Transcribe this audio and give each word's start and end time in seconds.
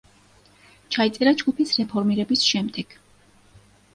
ჩაიწერა 0.95 1.33
ჯგუფის 1.41 1.75
რეფორმირების 1.81 2.45
შემდეგ. 2.53 2.99